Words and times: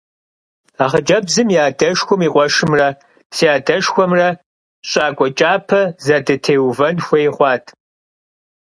А 0.81 0.85
хъыджэбзым 0.91 1.47
и 1.55 1.57
адэшхуэм 1.67 2.21
и 2.27 2.29
къуэшымрэ 2.33 2.89
си 3.35 3.45
адэшхуэмрэ 3.55 4.29
щӀакӀуэ 4.89 5.29
кӀапэ 5.37 5.81
зэдытеувэн 6.05 6.95
хуей 7.05 7.29
хъуат. 7.35 7.65